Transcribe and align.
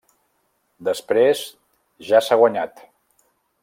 Després, 0.87 1.45
ja 2.11 2.23
s'ha 2.29 2.43
guanyat. 2.45 2.87